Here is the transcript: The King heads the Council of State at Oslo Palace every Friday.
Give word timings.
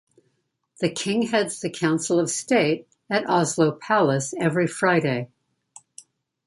The 0.79 0.89
King 0.89 1.27
heads 1.27 1.59
the 1.61 1.69
Council 1.69 2.19
of 2.19 2.31
State 2.31 2.87
at 3.07 3.29
Oslo 3.29 3.71
Palace 3.71 4.33
every 4.39 4.65
Friday. 4.65 5.29